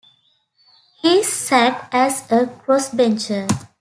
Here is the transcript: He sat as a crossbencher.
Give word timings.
He 1.03 1.21
sat 1.21 1.87
as 1.91 2.21
a 2.31 2.47
crossbencher. 2.47 3.47